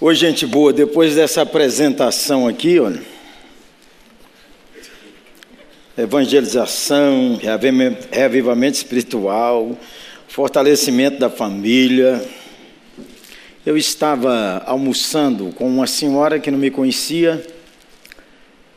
[0.00, 3.02] Oi, gente boa, depois dessa apresentação aqui, olha,
[5.96, 7.36] evangelização,
[8.12, 9.76] reavivamento espiritual,
[10.28, 12.24] fortalecimento da família.
[13.66, 17.44] Eu estava almoçando com uma senhora que não me conhecia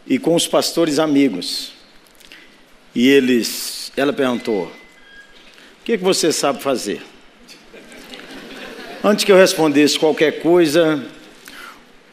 [0.07, 1.71] e com os pastores amigos.
[2.95, 7.10] E eles, ela perguntou: "O que, que você sabe fazer?"
[9.03, 11.03] Antes que eu respondesse qualquer coisa,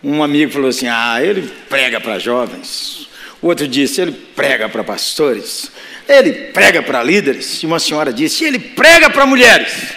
[0.02, 3.08] um amigo falou assim: Ah, ele prega para jovens.
[3.42, 5.70] O outro disse: Ele prega para pastores.
[6.08, 7.62] Ele prega para líderes.
[7.62, 9.92] E uma senhora disse: Ele prega para mulheres.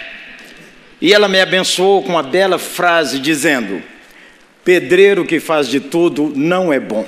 [0.99, 3.81] E ela me abençoou com uma bela frase dizendo:
[4.65, 7.07] Pedreiro que faz de tudo não é bom.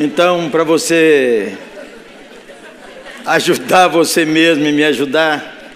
[0.00, 1.54] Então, para você
[3.26, 5.72] ajudar você mesmo e me ajudar,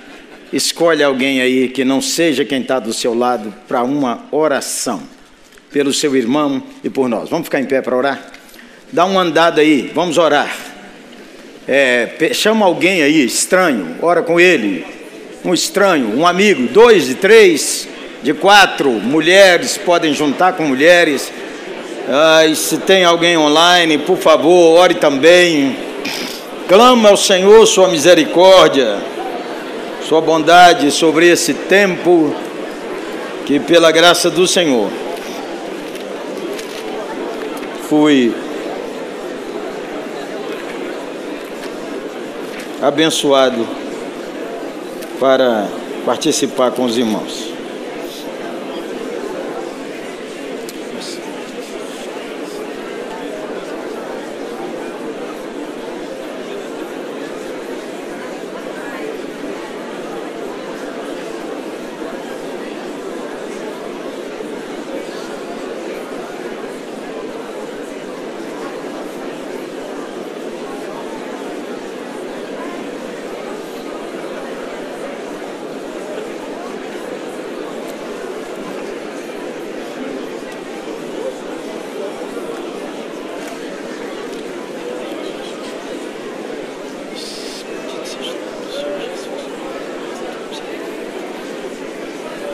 [0.53, 5.03] escolhe alguém aí que não seja quem está do seu lado para uma oração
[5.73, 7.29] pelo seu irmão e por nós.
[7.29, 8.31] Vamos ficar em pé para orar?
[8.93, 10.57] Dá uma andada aí, vamos orar.
[11.67, 14.87] É, chama alguém aí, estranho, ora com ele.
[15.45, 17.89] Um estranho, um amigo, dois de três,
[18.23, 21.33] de quatro, mulheres podem juntar com mulheres
[22.09, 25.77] ah, se tem alguém online, por favor, ore também.
[26.69, 28.99] Clama ao Senhor sua misericórdia,
[30.09, 32.35] sua bondade sobre esse tempo,
[33.47, 34.91] que pela graça do Senhor
[37.89, 38.35] fui
[42.81, 43.69] abençoado
[45.21, 45.69] para
[46.07, 47.52] participar com os irmãos.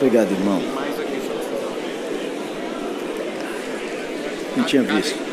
[0.09, 0.59] Obrigado, irmão.
[4.57, 5.28] Não tinha visto.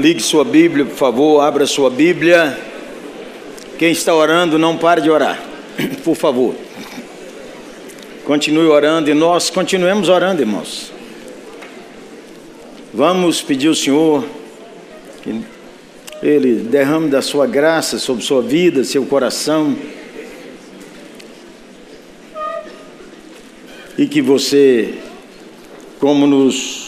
[0.00, 2.58] Ligue sua Bíblia, por favor, abra sua Bíblia.
[3.78, 5.38] Quem está orando, não pare de orar,
[6.02, 6.54] por favor.
[8.24, 10.90] Continue orando e nós continuemos orando, irmãos.
[12.94, 14.24] Vamos pedir ao Senhor
[15.22, 15.42] que
[16.22, 19.76] Ele derrame da sua graça sobre sua vida, seu coração.
[23.98, 24.94] E que você,
[25.98, 26.79] como nos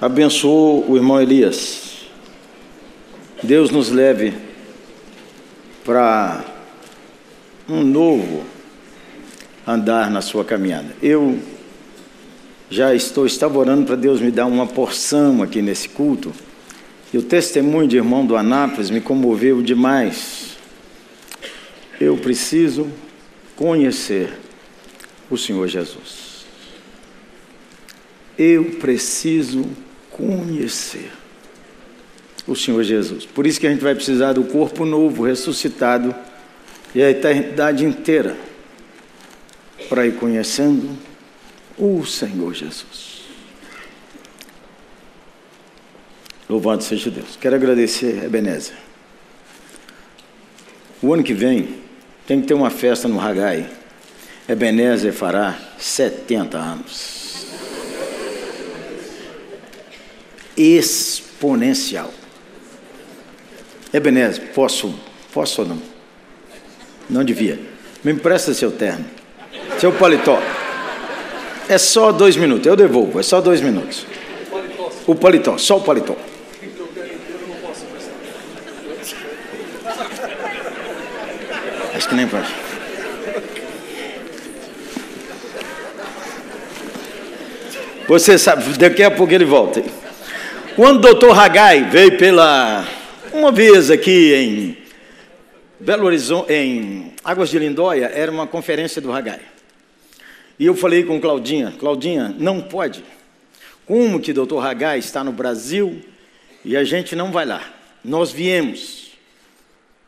[0.00, 2.06] abençoou o irmão Elias.
[3.42, 4.34] Deus nos leve
[5.84, 6.44] para
[7.68, 8.44] um novo
[9.66, 10.94] andar na sua caminhada.
[11.02, 11.38] Eu
[12.70, 16.32] já estou estava orando para Deus me dar uma porção aqui nesse culto.
[17.12, 20.56] E o testemunho de irmão do Anápolis me comoveu demais.
[22.00, 22.90] Eu preciso
[23.56, 24.38] conhecer
[25.30, 26.46] o Senhor Jesus.
[28.38, 29.87] Eu preciso conhecer
[32.46, 33.26] o Senhor Jesus.
[33.26, 36.14] Por isso que a gente vai precisar do corpo novo, ressuscitado,
[36.94, 38.36] e a eternidade inteira
[39.88, 40.88] para ir conhecendo
[41.76, 43.18] o Senhor Jesus.
[46.48, 47.36] Louvado seja Deus.
[47.38, 48.74] Quero agradecer, Ebenezer.
[51.02, 51.76] O ano que vem
[52.26, 53.68] tem que ter uma festa no Hagai.
[54.48, 57.27] Ebenezer fará 70 anos.
[60.58, 62.12] Exponencial.
[63.92, 64.92] Ebenezer, posso,
[65.32, 65.82] posso ou não?
[67.08, 67.58] Não devia.
[68.04, 69.04] Me empresta seu terno,
[69.78, 70.42] seu paletó.
[71.68, 74.04] É só dois minutos, eu devolvo, é só dois minutos.
[75.06, 76.16] O paletó, só o paletó.
[81.94, 82.48] Acho que nem pode.
[88.06, 89.82] Você sabe, daqui a pouco ele volta.
[90.78, 92.86] Quando o doutor Hagai veio pela
[93.32, 94.78] uma vez aqui em
[95.80, 99.40] Belo Horizonte, em Águas de Lindóia, era uma conferência do Hagai.
[100.56, 103.02] E eu falei com Claudinha, Claudinha, não pode.
[103.84, 106.00] Como que o doutor Hagai está no Brasil
[106.64, 107.60] e a gente não vai lá?
[108.04, 109.10] Nós viemos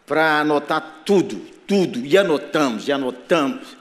[0.07, 3.77] para anotar tudo, tudo, e anotamos, e anotamos.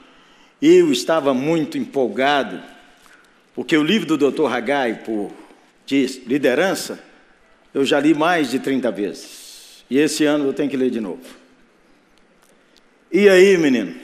[0.60, 2.60] Eu estava muito empolgado,
[3.54, 5.32] porque o livro do doutor Hagai, por
[5.90, 7.00] de liderança,
[7.74, 9.84] eu já li mais de 30 vezes.
[9.90, 11.24] E esse ano eu tenho que ler de novo.
[13.12, 13.96] E aí, menino?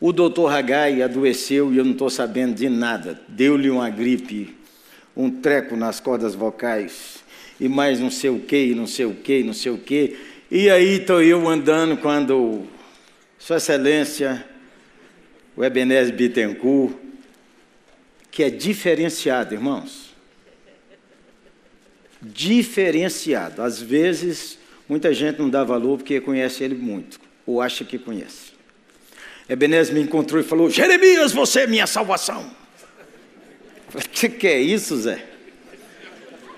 [0.00, 3.20] O doutor Hagai adoeceu e eu não estou sabendo de nada.
[3.28, 4.56] Deu-lhe uma gripe,
[5.16, 7.22] um treco nas cordas vocais,
[7.60, 10.16] e mais não sei o que, não sei o que, não sei o que.
[10.50, 12.64] E aí estou eu andando quando
[13.38, 14.44] Sua Excelência,
[15.56, 16.92] o Ebenezer Bittencourt,
[18.32, 20.03] que é diferenciado, irmãos.
[22.24, 23.62] Diferenciado.
[23.62, 28.54] Às vezes, muita gente não dá valor porque conhece ele muito, ou acha que conhece.
[29.48, 32.50] Ebenezer me encontrou e falou: Jeremias, você é minha salvação.
[33.94, 35.24] O que, é isso, Zé?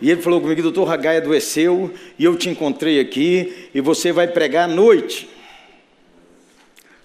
[0.01, 4.29] E ele falou comigo: doutor Hagai adoeceu e eu te encontrei aqui e você vai
[4.29, 5.29] pregar à noite.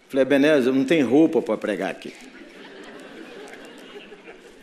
[0.08, 2.14] Falei, Ebenezer, não tem roupa para pregar aqui.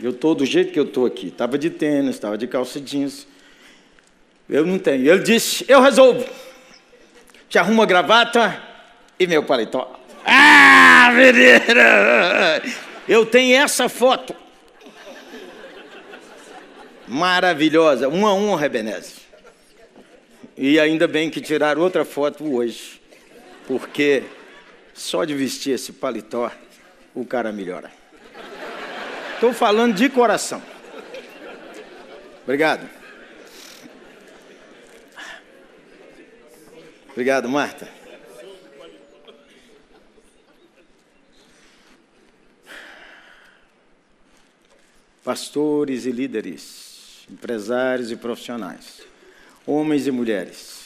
[0.00, 1.28] Eu estou do jeito que eu estou aqui.
[1.28, 3.26] Estava de tênis, estava de calça jeans.
[4.48, 5.10] Eu não tenho.
[5.10, 6.24] Ele disse: Eu resolvo.
[7.48, 8.62] Te arrumo a gravata
[9.18, 9.98] e meu paletó.
[10.24, 12.72] Ah, menino!
[13.08, 14.34] Eu tenho essa foto.
[17.06, 18.08] Maravilhosa.
[18.08, 19.16] Uma honra, Ebenezer.
[20.56, 23.00] E ainda bem que tiraram outra foto hoje.
[23.66, 24.24] Porque
[24.92, 26.50] só de vestir esse paletó,
[27.14, 27.90] o cara melhora.
[29.34, 30.62] Estou falando de coração.
[32.42, 32.97] Obrigado.
[37.18, 37.88] Obrigado, Marta.
[45.24, 49.02] pastores e líderes, empresários e profissionais,
[49.66, 50.84] homens e mulheres.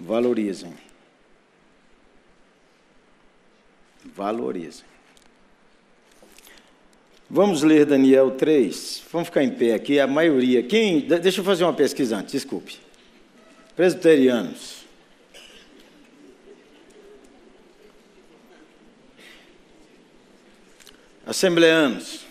[0.00, 0.74] Valorizem.
[4.04, 4.84] Valorizem.
[7.30, 9.04] Vamos ler Daniel 3.
[9.12, 10.00] Vamos ficar em pé aqui.
[10.00, 10.64] A maioria.
[10.64, 11.02] Quem.
[11.02, 12.85] Deixa eu fazer uma pesquisa antes, desculpe.
[13.76, 14.76] Presbiterianos.
[21.26, 22.24] assembleanos,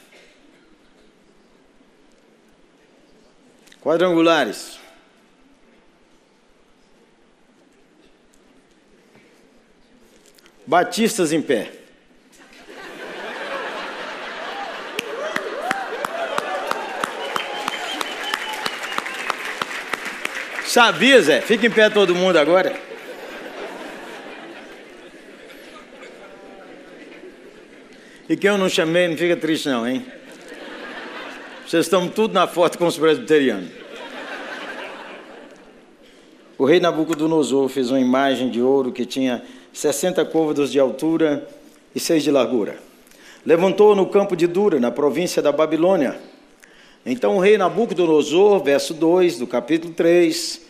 [3.81, 4.80] quadrangulares,
[10.65, 11.85] batistas em pé.
[20.75, 21.39] Sabia, Zé?
[21.39, 22.75] Fica em pé todo mundo agora.
[28.27, 30.05] E quem eu não chamei, não fica triste não, hein?
[31.65, 33.70] Vocês estão tudo na foto com os presbiterianos.
[36.58, 39.41] O rei Nabucodonosor fez uma imagem de ouro que tinha
[39.72, 41.48] 60 côvados de altura
[41.96, 42.75] e 6 de largura.
[43.46, 46.20] Levantou no campo de Dura, na província da Babilônia.
[47.05, 50.62] Então o rei Nabucodonosor, verso 2 do capítulo 3,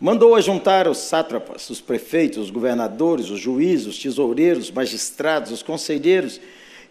[0.00, 5.62] mandou ajuntar os sátrapas, os prefeitos, os governadores, os juízes, os tesoureiros, os magistrados, os
[5.62, 6.40] conselheiros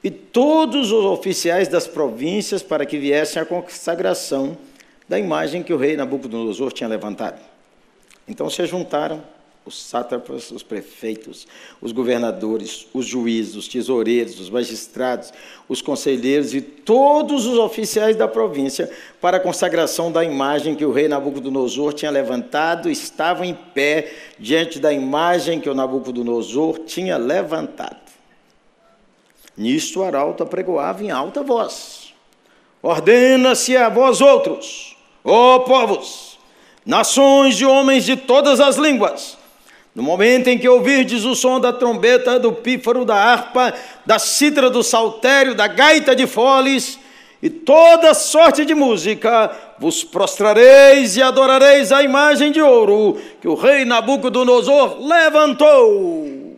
[0.01, 4.57] e todos os oficiais das províncias para que viessem à consagração
[5.07, 7.41] da imagem que o rei Nabucodonosor tinha levantado.
[8.25, 9.21] Então se juntaram
[9.67, 11.47] os sátrapas, os prefeitos,
[11.81, 15.33] os governadores, os juízes, os tesoureiros, os magistrados,
[15.67, 20.91] os conselheiros e todos os oficiais da província para a consagração da imagem que o
[20.91, 28.07] rei Nabucodonosor tinha levantado, estavam em pé diante da imagem que o Nabucodonosor tinha levantado.
[29.57, 32.13] Nisto o arauto apregoava em alta voz:
[32.81, 34.95] Ordena-se a vós outros,
[35.25, 36.37] ó povos,
[36.85, 39.37] nações de homens de todas as línguas,
[39.97, 43.73] no momento em que ouvirdes o som da trombeta, do pífaro, da harpa,
[44.05, 46.99] da cítara, do saltério, da gaita de foles
[47.41, 49.49] e toda sorte de música,
[49.79, 56.55] vos prostrareis e adorareis a imagem de ouro que o rei Nabucodonosor levantou.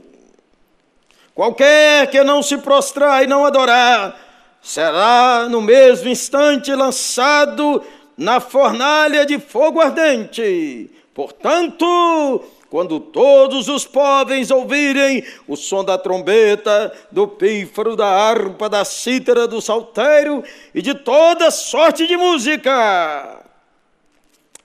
[1.34, 4.20] Qualquer que não se prostrar e não adorar,
[4.62, 7.82] será no mesmo instante lançado
[8.18, 10.92] na fornalha de fogo ardente.
[11.14, 18.86] Portanto, quando todos os povens ouvirem o som da trombeta, do pífaro, da harpa, da
[18.86, 23.44] cítara, do saltério e de toda sorte de música.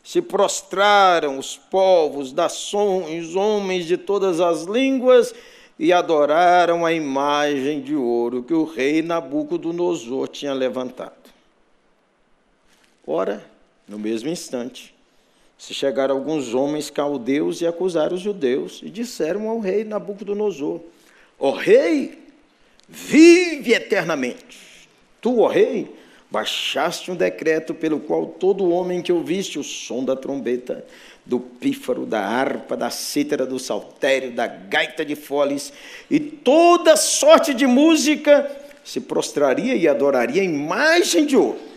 [0.03, 5.35] Se prostraram os povos, nações, homens de todas as línguas
[5.79, 11.25] e adoraram a imagem de ouro que o rei Nabucodonosor tinha levantado.
[13.07, 13.45] Ora,
[13.89, 14.94] no mesmo instante,
[15.65, 20.79] se chegaram alguns homens caldeus e acusaram os judeus e disseram ao rei Nabucodonosor:
[21.39, 22.19] Ó rei,
[22.87, 24.59] vive eternamente.
[25.23, 25.91] Tu, ó rei,
[26.31, 30.85] baixaste um decreto pelo qual todo homem que ouviste o som da trombeta,
[31.25, 35.73] do pífaro, da harpa, da cítara, do saltério, da gaita de foles
[36.11, 38.55] e toda sorte de música
[38.85, 41.74] se prostraria e adoraria a imagem de ouro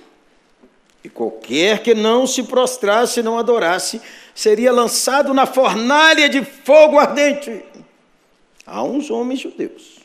[1.08, 4.02] e qualquer que não se prostrasse e não adorasse,
[4.36, 7.64] seria lançado na fornalha de fogo ardente.
[8.66, 10.02] Há uns homens judeus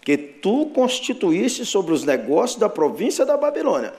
[0.00, 3.92] que tu constituísse sobre os negócios da província da Babilônia.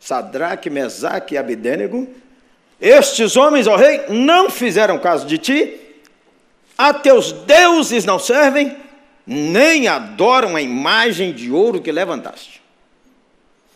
[0.00, 2.08] Sadraque, Mesaque e Abidênego.
[2.80, 5.80] Estes homens, ó rei, não fizeram caso de ti,
[6.78, 8.74] a teus deuses não servem,
[9.26, 12.62] nem adoram a imagem de ouro que levantaste.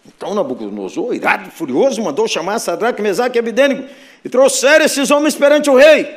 [0.05, 3.89] Então Nabucodonosor, irado, furioso, mandou chamar Sadraque, Mesaque e Abidênigo
[4.25, 6.17] e trouxeram esses homens perante o rei.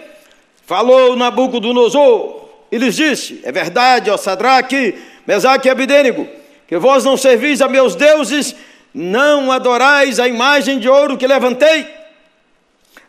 [0.65, 6.27] Falou Nabucodonosor e lhes disse: É verdade, ó Sadraque, Mesaque e Abidênigo,
[6.67, 8.55] que vós não servis a meus deuses,
[8.93, 11.87] não adorais a imagem de ouro que levantei.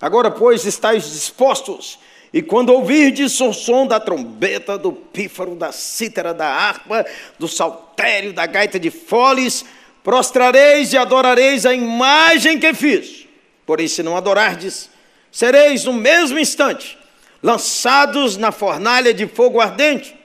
[0.00, 1.98] Agora, pois, estáis dispostos,
[2.32, 7.06] e quando ouvirdes o som da trombeta, do pífaro, da cítara, da harpa,
[7.38, 9.64] do saltério, da gaita de foles,
[10.06, 13.26] prostrareis e adorareis a imagem que fiz.
[13.66, 14.88] Porém, se não adorardes,
[15.32, 16.96] sereis no mesmo instante
[17.42, 20.16] lançados na fornalha de fogo ardente.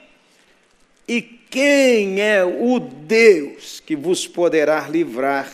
[1.08, 5.48] E quem é o Deus que vos poderá livrar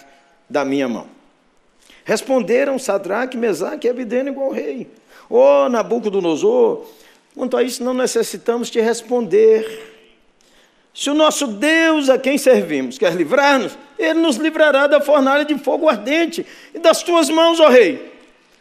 [0.49, 1.09] da minha mão?
[2.05, 4.89] Responderam Sadraque, Mesaque e Abidênego ao rei.
[5.31, 6.87] Ô oh, Nabucodonosor,
[7.35, 9.98] quanto a isso não necessitamos te responder
[10.99, 15.57] se o nosso Deus a quem servimos quer livrar-nos, ele nos livrará da fornalha de
[15.57, 18.12] fogo ardente e das tuas mãos, ó Rei.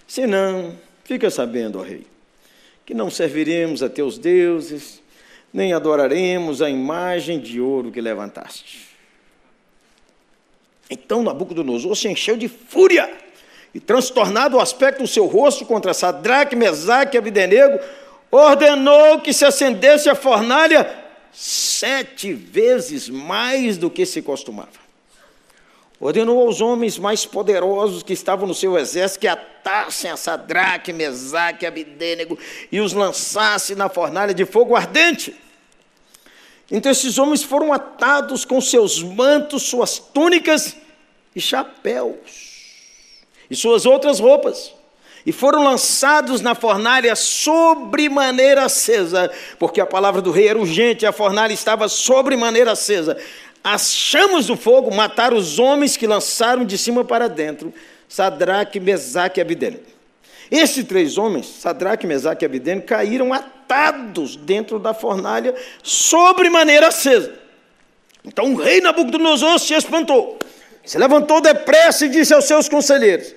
[0.05, 2.05] Se não, fica sabendo, ó Rei,
[2.85, 5.01] que não serviremos a teus deuses,
[5.51, 8.87] nem adoraremos a imagem de ouro que levantaste.
[10.91, 13.11] Então Nabucodonosor se encheu de fúria
[13.73, 17.79] e, transtornado o aspecto do seu rosto contra Sadraque, Mesaque e Abidenego,
[18.29, 21.06] ordenou que se acendesse a fornalha
[21.39, 24.87] sete vezes mais do que se costumava.
[25.99, 31.67] Ordenou aos homens mais poderosos que estavam no seu exército que atassem a Sadraque, Mesaque
[31.67, 32.39] Abidênego
[32.71, 35.35] e os lançassem na fornalha de fogo ardente.
[36.71, 40.75] Então esses homens foram atados com seus mantos, suas túnicas
[41.35, 42.17] e chapéus
[43.47, 44.73] e suas outras roupas
[45.27, 49.29] e foram lançados na fornalha sobre maneira acesa,
[49.59, 53.17] porque a palavra do rei era urgente, a fornalha estava sobre maneira acesa.
[53.61, 57.73] As chamas do fogo mataram os homens que lançaram de cima para dentro,
[58.07, 59.83] Sadraque, Mesaque e Abidênico.
[60.49, 65.53] Esses três homens, Sadraque, Mesaque e Abidênico, caíram atados dentro da fornalha
[65.83, 67.33] sobre maneira acesa.
[68.23, 70.39] Então o rei Nabucodonosor se espantou,
[70.85, 73.35] se levantou depressa e disse aos seus conselheiros: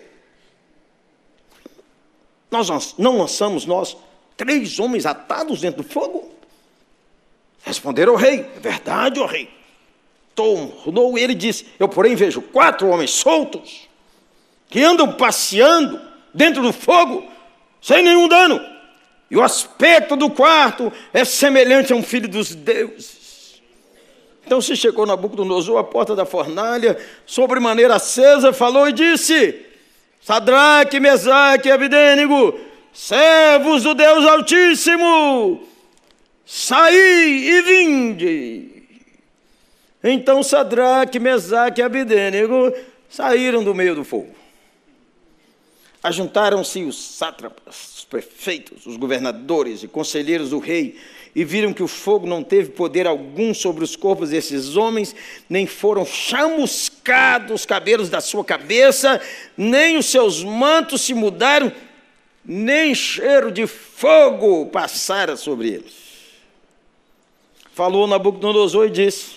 [2.50, 3.96] nós não lançamos nós
[4.36, 6.30] três homens atados dentro do fogo?
[7.62, 9.48] Responderam ao rei: É verdade, ó rei.
[10.34, 13.88] Tornou ele disse: Eu, porém, vejo quatro homens soltos
[14.68, 16.00] que andam passeando
[16.32, 17.28] dentro do fogo
[17.80, 18.60] sem nenhum dano.
[19.30, 23.60] E o aspecto do quarto é semelhante a um filho dos deuses.
[24.44, 29.66] Então se chegou Nabucodonosor à porta da fornalha, sobre maneira acesa, falou e disse:
[30.20, 32.58] Sadraque, Mesaque e Abidênigo,
[32.92, 35.66] servos do Deus Altíssimo,
[36.44, 38.70] saí e vinde.
[40.04, 42.72] Então Sadraque, Mesaque e Abidênigo
[43.08, 44.34] saíram do meio do fogo.
[46.02, 50.98] Ajuntaram-se os sátrapas, os prefeitos, os governadores e conselheiros do rei
[51.34, 55.14] e viram que o fogo não teve poder algum sobre os corpos desses homens,
[55.48, 59.20] nem foram chamuscados os cabelos da sua cabeça,
[59.56, 61.72] nem os seus mantos se mudaram,
[62.44, 66.10] nem cheiro de fogo passara sobre eles.
[67.72, 69.36] Falou Nabucodonosor e disse: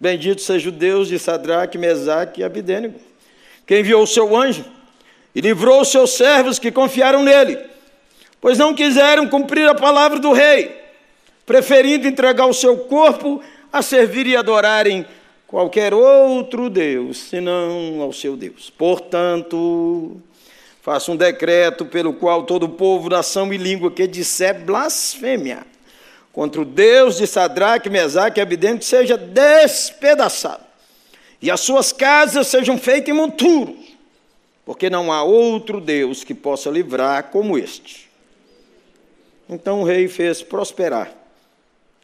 [0.00, 2.98] Bendito seja o Deus de Sadraque, Mesaque e Abidênigo,
[3.66, 4.64] que enviou o seu anjo
[5.34, 7.58] e livrou os seus servos que confiaram nele,
[8.40, 10.77] pois não quiseram cumprir a palavra do rei
[11.48, 13.40] preferindo entregar o seu corpo
[13.72, 15.06] a servir e adorarem
[15.46, 18.68] qualquer outro Deus, senão ao seu Deus.
[18.68, 20.20] Portanto,
[20.82, 25.66] faça um decreto pelo qual todo povo, nação e língua que disser blasfêmia
[26.34, 30.62] contra o Deus de Sadraque, Mesaque e Abidente seja despedaçado,
[31.40, 33.96] e as suas casas sejam feitas em monturos,
[34.66, 38.06] porque não há outro Deus que possa livrar como este.
[39.48, 41.17] Então o rei fez prosperar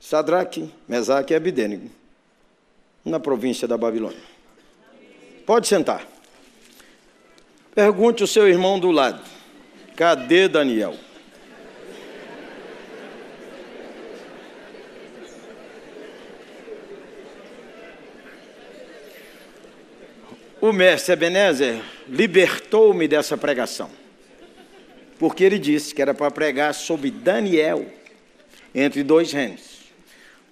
[0.04, 1.90] Sadraque, Mesaque e Abidênigo,
[3.02, 4.20] na província da Babilônia.
[5.46, 6.06] Pode sentar.
[7.74, 9.22] Pergunte o seu irmão do lado:
[9.96, 10.94] cadê Daniel?
[20.60, 23.90] O mestre Ebenezer libertou-me dessa pregação,
[25.18, 27.86] porque ele disse que era para pregar sobre Daniel
[28.74, 29.73] entre dois reinos.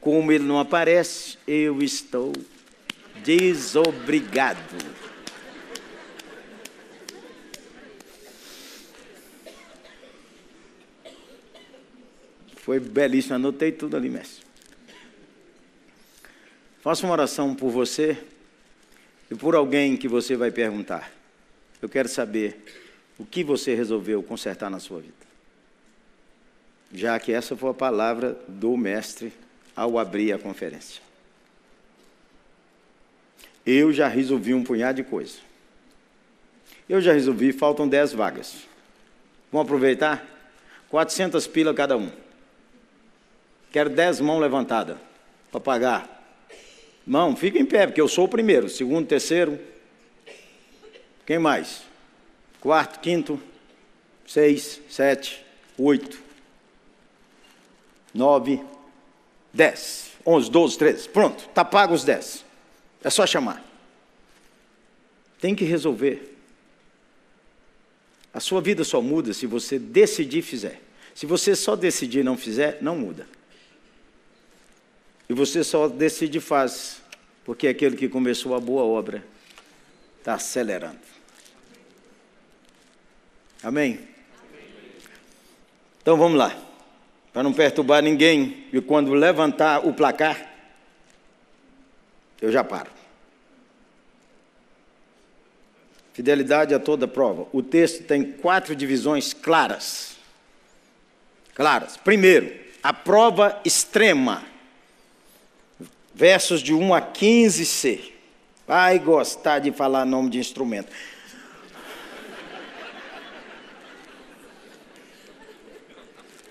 [0.03, 2.33] Como ele não aparece, eu estou
[3.23, 4.59] desobrigado.
[12.57, 14.45] Foi belíssimo, anotei tudo ali, mestre.
[16.81, 18.19] Faça uma oração por você
[19.31, 21.13] e por alguém que você vai perguntar.
[21.81, 22.61] Eu quero saber
[23.17, 25.15] o que você resolveu consertar na sua vida.
[26.93, 29.33] Já que essa foi a palavra do mestre
[29.75, 31.03] ao abrir a conferência.
[33.65, 35.39] Eu já resolvi um punhado de coisa.
[36.89, 38.67] Eu já resolvi, faltam 10 vagas.
[39.51, 40.27] Vamos aproveitar?
[40.91, 42.11] 400 pila cada um.
[43.71, 44.97] Quero 10 mãos levantadas
[45.51, 46.23] para pagar.
[47.07, 48.69] Mão, fica em pé, porque eu sou o primeiro.
[48.69, 49.59] Segundo, terceiro.
[51.25, 51.83] Quem mais?
[52.61, 53.41] Quarto, quinto,
[54.27, 55.45] seis, sete,
[55.77, 56.23] oito,
[58.15, 58.63] nove,
[59.53, 61.09] 10, 11, 12, 13.
[61.09, 62.45] Pronto, está pago os 10.
[63.03, 63.63] É só chamar.
[65.41, 66.37] Tem que resolver.
[68.33, 70.81] A sua vida só muda se você decidir e fizer.
[71.15, 73.27] Se você só decidir e não fizer, não muda.
[75.29, 77.03] E você só decide e faz,
[77.45, 79.25] porque aquele que começou a boa obra
[80.19, 81.01] está acelerando.
[83.63, 84.09] Amém?
[86.01, 86.72] Então vamos lá
[87.33, 90.51] para não perturbar ninguém, e quando levantar o placar,
[92.41, 92.91] eu já paro.
[96.13, 97.47] Fidelidade a toda prova.
[97.53, 100.17] O texto tem quatro divisões claras.
[101.55, 101.97] Claras.
[101.97, 104.45] Primeiro, a prova extrema.
[106.15, 108.13] Versos de 1 a 15c.
[108.67, 110.93] Vai gostar de falar nome de instrumento.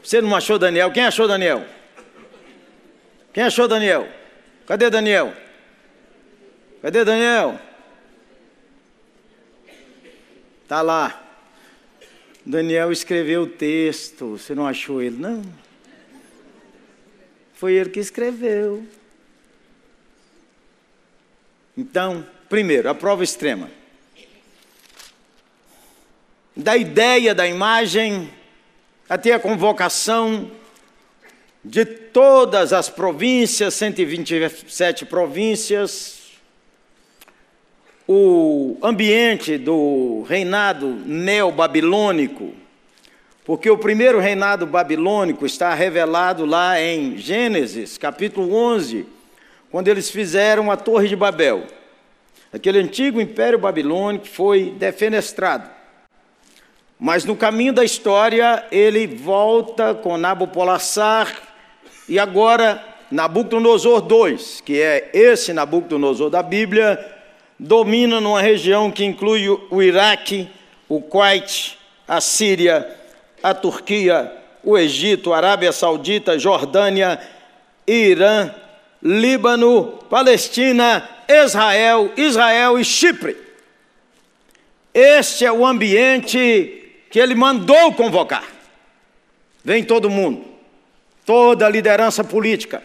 [0.03, 0.91] Você não achou Daniel?
[0.91, 1.65] Quem achou Daniel?
[3.33, 4.07] Quem achou Daniel?
[4.65, 5.33] Cadê Daniel?
[6.81, 7.59] Cadê Daniel?
[10.67, 11.21] Tá lá.
[12.45, 14.37] Daniel escreveu o texto.
[14.37, 15.17] Você não achou ele?
[15.17, 15.43] Não.
[17.53, 18.85] Foi ele que escreveu.
[21.77, 23.69] Então, primeiro, a prova extrema.
[26.55, 28.31] Da ideia da imagem
[29.11, 30.49] até a convocação
[31.65, 36.31] de todas as províncias, 127 províncias,
[38.07, 42.53] o ambiente do reinado neobabilônico,
[43.43, 49.05] porque o primeiro reinado babilônico está revelado lá em Gênesis, capítulo 11,
[49.69, 51.67] quando eles fizeram a Torre de Babel.
[52.53, 55.80] Aquele antigo império babilônico foi defenestrado.
[57.03, 61.35] Mas no caminho da história, ele volta com Nabopolassar
[62.07, 67.03] e agora Nabucodonosor II, que é esse Nabucodonosor da Bíblia,
[67.57, 70.47] domina numa região que inclui o Iraque,
[70.87, 71.75] o Kuwait,
[72.07, 72.87] a Síria,
[73.41, 74.31] a Turquia,
[74.63, 77.19] o Egito, a Arábia Saudita, Jordânia,
[77.87, 78.53] Irã,
[79.01, 83.35] Líbano, Palestina, Israel, Israel e Chipre.
[84.93, 86.77] Este é o ambiente
[87.11, 88.47] que ele mandou convocar.
[89.63, 90.45] Vem todo mundo,
[91.25, 92.81] toda a liderança política,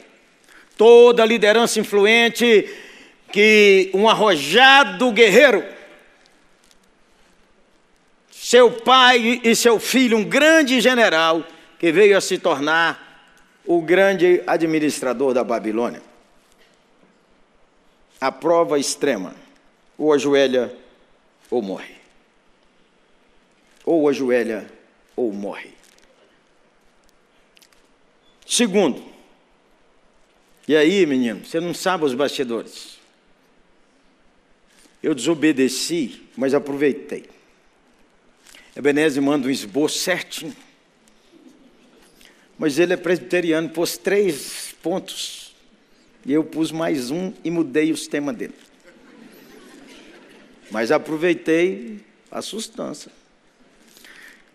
[0.76, 2.68] toda a liderança influente,
[3.32, 5.64] que um arrojado guerreiro,
[8.30, 11.42] seu pai e seu filho, um grande general,
[11.78, 13.06] que veio a se tornar
[13.64, 16.02] o grande administrador da Babilônia.
[18.20, 19.34] A prova extrema,
[19.96, 20.74] ou ajoelha
[21.50, 21.95] ou morre.
[23.86, 24.70] Ou ajoelha
[25.16, 25.70] ou morre.
[28.46, 29.02] Segundo,
[30.68, 32.98] e aí, menino, você não sabe os bastidores.
[35.02, 37.24] Eu desobedeci, mas aproveitei.
[38.74, 40.54] Ebenezer manda um esboço certinho.
[42.58, 45.54] Mas ele é presbiteriano, pôs três pontos.
[46.24, 48.54] E eu pus mais um e mudei os temas dele.
[50.70, 53.12] Mas aproveitei a sustância.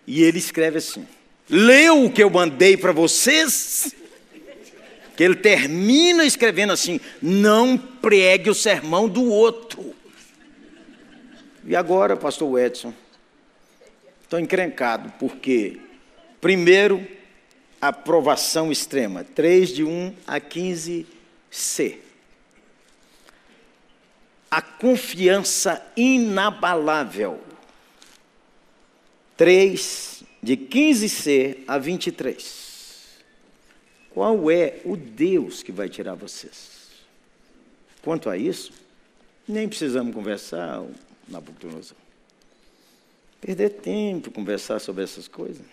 [0.06, 1.08] E ele escreve assim:
[1.50, 3.94] Leu o que eu mandei para vocês?
[5.16, 9.94] Que ele termina escrevendo assim: Não pregue o sermão do outro.
[11.66, 12.94] E agora, pastor Edson?
[14.24, 15.78] Estou encrencado, porque,
[16.40, 17.06] primeiro,
[17.82, 21.98] aprovação extrema, 3 de 1 a 15c.
[24.50, 27.42] A confiança inabalável,
[29.42, 33.18] 3 de 15c a 23.
[34.12, 36.92] Qual é o Deus que vai tirar vocês?
[38.04, 38.72] Quanto a isso,
[39.48, 40.84] nem precisamos conversar,
[41.28, 41.98] Nabucodonosor.
[43.42, 45.66] Perder tempo conversar sobre essas coisas.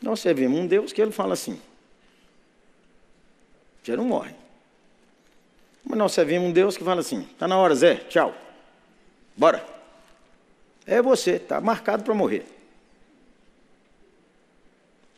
[0.00, 1.60] Nós servimos um Deus que ele fala assim:
[3.84, 4.34] você não morre.
[5.84, 8.34] Mas nós servimos um Deus que fala assim: está na hora, Zé, tchau,
[9.36, 9.75] bora.
[10.86, 12.44] É você, está marcado para morrer.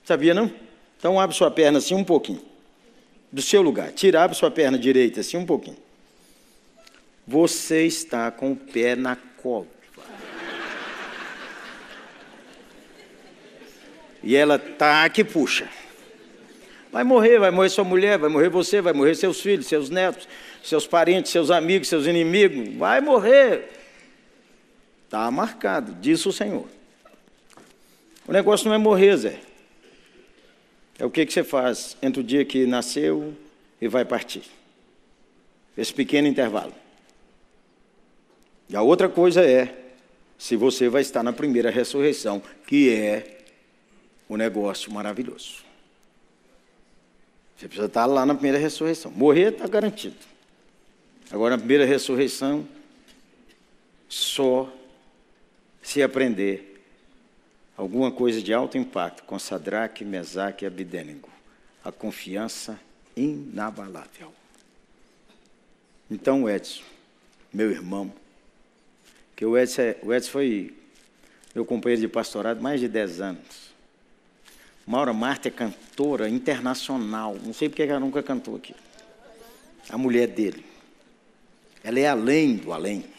[0.04, 0.50] Sabia não?
[0.96, 2.40] Então abre sua perna assim um pouquinho.
[3.30, 3.92] Do seu lugar.
[3.92, 5.76] Tira, abre sua perna direita assim um pouquinho.
[7.26, 9.66] Você está com o pé na cova.
[14.22, 15.68] E ela tá que puxa.
[16.90, 20.26] Vai morrer, vai morrer sua mulher, vai morrer você, vai morrer seus filhos, seus netos,
[20.64, 22.74] seus parentes, seus amigos, seus inimigos.
[22.76, 23.77] Vai morrer.
[25.08, 26.68] Está marcado, disse o Senhor.
[28.26, 29.40] O negócio não é morrer, Zé.
[30.98, 33.34] É o que, que você faz entre o dia que nasceu
[33.80, 34.42] e vai partir.
[35.74, 36.74] Esse pequeno intervalo.
[38.68, 39.94] E a outra coisa é
[40.36, 43.38] se você vai estar na primeira ressurreição, que é
[44.28, 45.64] um negócio maravilhoso.
[47.56, 49.10] Você precisa estar lá na primeira ressurreição.
[49.10, 50.16] Morrer está garantido.
[51.30, 52.68] Agora, na primeira ressurreição,
[54.06, 54.70] só
[55.88, 56.82] se aprender
[57.74, 61.30] alguma coisa de alto impacto com Sadraque, Mesaque e Abidênigo.
[61.82, 62.78] A confiança
[63.16, 64.30] inabalável.
[66.10, 66.82] Então, Edson,
[67.50, 68.12] meu irmão,
[69.34, 70.76] que o Edson, é, o Edson foi
[71.54, 73.70] meu companheiro de pastorado mais de 10 anos.
[74.86, 77.34] Maura Marta é cantora internacional.
[77.42, 78.74] Não sei porque ela nunca cantou aqui.
[79.88, 80.66] A mulher dele.
[81.82, 83.17] Ela é além do além.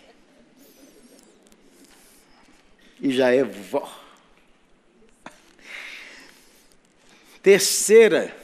[3.02, 3.90] E já é vó.
[7.42, 8.36] Terceira,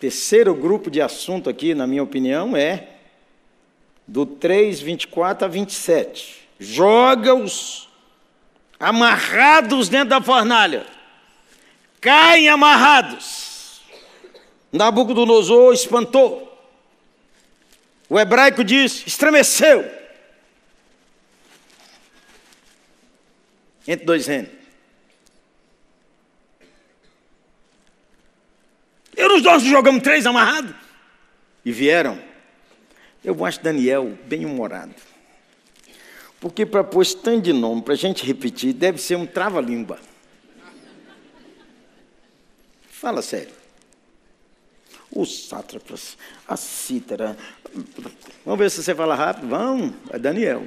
[0.00, 2.88] terceiro grupo de assunto aqui, na minha opinião, é
[4.06, 6.48] do 3, 24 a 27.
[6.58, 7.88] Joga-os
[8.80, 10.98] amarrados dentro da fornalha
[12.00, 13.80] caem amarrados.
[14.72, 16.44] Nabucodonosor espantou.
[18.08, 19.97] O hebraico diz: estremeceu.
[23.88, 24.50] Entre dois reinos.
[29.16, 30.74] Eu nós jogamos três amarrados.
[31.64, 32.22] E vieram.
[33.24, 34.94] Eu acho Daniel bem humorado.
[36.38, 39.98] Porque para pôr tanto de nome, para a gente repetir, deve ser um trava-língua.
[42.90, 43.54] Fala sério.
[45.10, 47.36] Os sátrapas, a cítara.
[48.44, 49.48] Vamos ver se você fala rápido.
[49.48, 50.66] Vamos, é Daniel.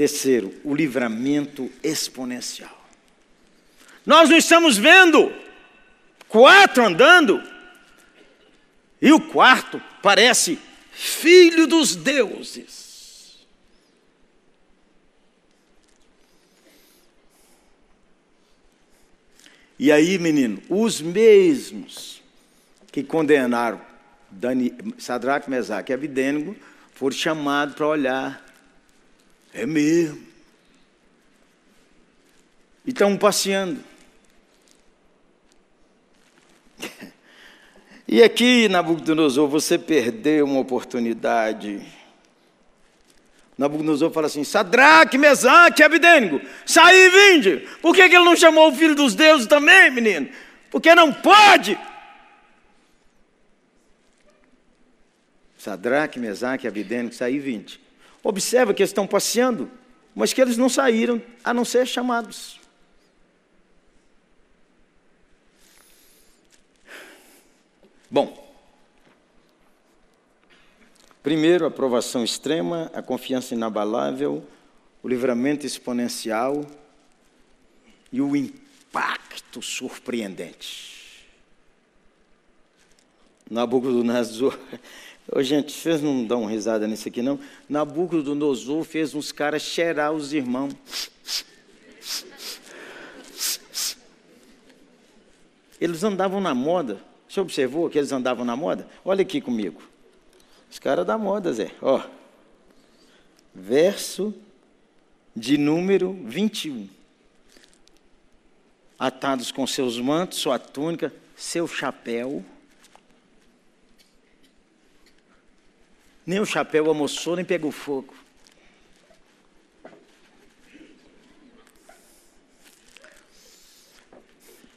[0.00, 2.88] Terceiro, o livramento exponencial.
[4.06, 5.30] Nós não estamos vendo
[6.26, 7.42] quatro andando,
[8.98, 10.58] e o quarto parece
[10.90, 13.46] filho dos deuses.
[19.78, 22.22] E aí, menino, os mesmos
[22.90, 23.78] que condenaram
[24.30, 26.56] Dani, Sadraque, Mesaque e Abidênigo
[26.94, 28.49] foram chamados para olhar
[29.52, 30.26] É mesmo.
[32.84, 33.82] E estão passeando.
[38.12, 41.80] E aqui, Nabucodonosor, você perdeu uma oportunidade.
[43.56, 47.68] Nabucodonosor fala assim: Sadraque, Mesaque, Abidênigo, saí e vinde.
[47.80, 50.28] Por que, que ele não chamou o filho dos deuses também, menino?
[50.70, 51.78] Porque não pode.
[55.56, 57.80] Sadraque, Mesaque, Abidênigo, saí e vinde.
[58.22, 59.70] Observa que eles estão passeando,
[60.14, 62.60] mas que eles não saíram a não ser chamados.
[68.10, 68.52] Bom,
[71.22, 74.44] primeiro, a aprovação extrema, a confiança inabalável,
[75.02, 76.66] o livramento exponencial
[78.12, 81.28] e o impacto surpreendente.
[83.48, 84.58] Nabucodonosor,
[85.32, 87.38] oh, gente, vocês não dão risada nisso aqui não?
[87.68, 90.74] Nabucodonosor fez uns caras cheirar os irmãos.
[95.80, 97.00] Eles andavam na moda.
[97.28, 98.86] Você observou que eles andavam na moda?
[99.04, 99.80] Olha aqui comigo.
[100.70, 101.70] Os caras da moda, Zé.
[101.80, 102.02] Ó.
[103.54, 104.34] Verso
[105.34, 106.88] de número 21.
[108.98, 112.44] Atados com seus mantos, sua túnica, seu chapéu.
[116.26, 118.14] Nem o chapéu almoçou, nem pegou fogo.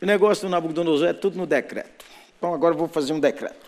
[0.01, 2.03] O negócio do Nabucodonosor é tudo no decreto.
[2.37, 3.63] Então agora eu vou fazer um decreto.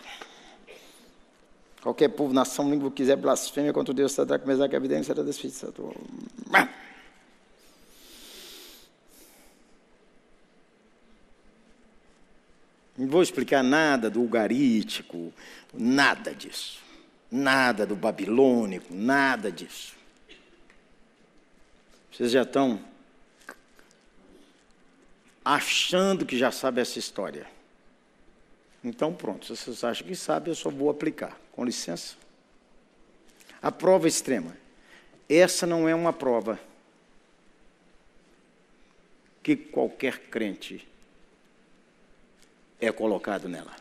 [1.80, 5.94] Qualquer povo, nação, língua quiser blasfêmia contra Deus Sadraque, Mesaque e Abidênio será desfeito.
[12.98, 15.32] Não vou explicar nada do ugarítico,
[15.72, 16.85] nada disso.
[17.30, 19.94] Nada do babilônico, nada disso.
[22.12, 22.80] Vocês já estão
[25.44, 27.46] achando que já sabem essa história.
[28.82, 31.38] Então, pronto, se vocês acham que sabem, eu só vou aplicar.
[31.52, 32.16] Com licença.
[33.60, 34.56] A prova extrema.
[35.28, 36.58] Essa não é uma prova
[39.42, 40.86] que qualquer crente
[42.80, 43.74] é colocado nela.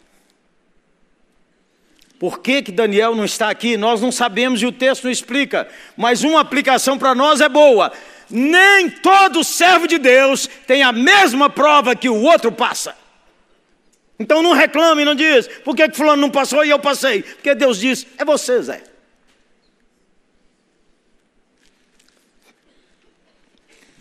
[2.19, 3.75] Por que, que Daniel não está aqui?
[3.75, 7.91] Nós não sabemos e o texto não explica, mas uma aplicação para nós é boa.
[8.29, 12.95] Nem todo servo de Deus tem a mesma prova que o outro passa.
[14.17, 17.21] Então não reclame, não diz, por que, que fulano não passou e eu passei?
[17.21, 18.81] Porque Deus diz, é você, Zé.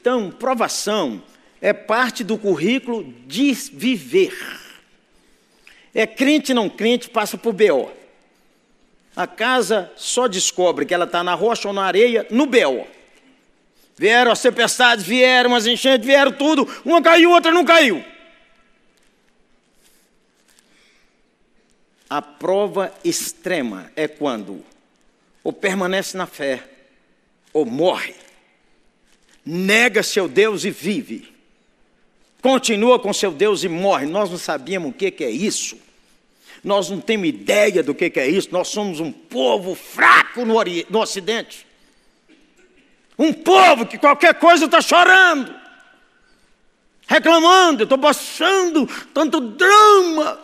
[0.00, 1.22] Então, provação
[1.60, 4.36] é parte do currículo de viver.
[5.94, 8.03] É crente não crente, passa por BO.
[9.16, 12.86] A casa só descobre que ela está na rocha ou na areia no BO.
[13.96, 16.68] Vieram as tempestades, vieram as enchentes, vieram tudo.
[16.84, 18.04] Uma caiu, outra não caiu.
[22.10, 24.64] A prova extrema é quando
[25.44, 26.62] ou permanece na fé
[27.52, 28.14] ou morre.
[29.44, 31.32] Nega seu Deus e vive.
[32.40, 34.06] Continua com seu Deus e morre.
[34.06, 35.83] Nós não sabíamos o que é isso.
[36.62, 38.48] Nós não temos ideia do que é isso.
[38.52, 40.54] Nós somos um povo fraco no,
[40.90, 41.66] no Ocidente.
[43.18, 45.54] Um povo que qualquer coisa está chorando,
[47.06, 47.84] reclamando.
[47.84, 50.40] Estou passando tanto drama.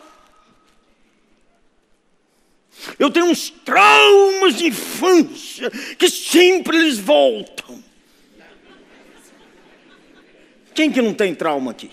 [2.97, 7.83] Eu tenho uns traumas de infância que sempre eles voltam.
[10.73, 11.91] Quem que não tem trauma aqui?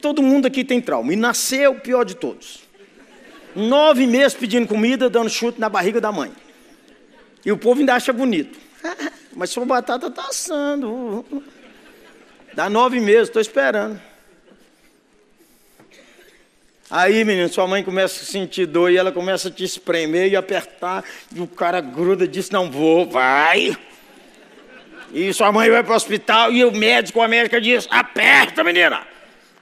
[0.00, 1.12] Todo mundo aqui tem trauma.
[1.12, 2.60] E nasceu o pior de todos.
[3.54, 6.32] Nove meses pedindo comida, dando chute na barriga da mãe.
[7.44, 8.58] E o povo ainda acha bonito.
[9.34, 11.24] Mas sua batata está assando.
[12.54, 14.00] Dá nove meses, estou esperando.
[16.88, 20.36] Aí, menino, sua mãe começa a sentir dor e ela começa a te espremer e
[20.36, 21.02] apertar,
[21.34, 23.76] e o cara gruda e diz: Não vou, vai.
[25.12, 29.02] E sua mãe vai para o hospital e o médico, a médica diz: Aperta, menina,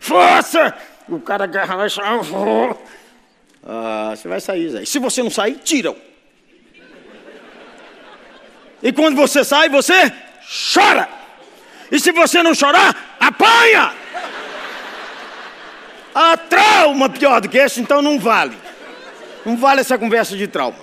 [0.04, 0.74] força.
[1.08, 2.76] E o cara agarra lá e chama.
[3.66, 4.84] Ah, você vai sair, Zé.
[4.84, 5.96] Se você não sair, tiram.
[8.82, 10.12] E quando você sai, você
[10.74, 11.08] chora.
[11.90, 13.94] E se você não chorar, apanha.
[16.14, 18.56] Ah, trauma pior do que esse, então não vale.
[19.44, 20.76] Não vale essa conversa de trauma.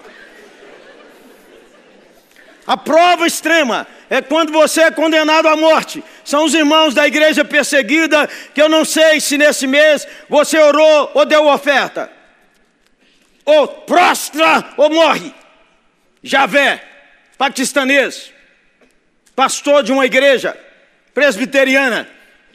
[2.72, 6.02] A prova extrema é quando você é condenado à morte.
[6.24, 11.12] São os irmãos da igreja perseguida que eu não sei se nesse mês você orou
[11.14, 12.10] ou deu oferta.
[13.44, 15.34] Ou prostra ou morre.
[16.24, 16.82] Javé,
[17.38, 18.32] paquistanês.
[19.36, 20.58] pastor de uma igreja
[21.14, 22.08] presbiteriana